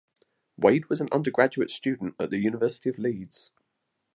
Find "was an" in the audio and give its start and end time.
0.89-1.09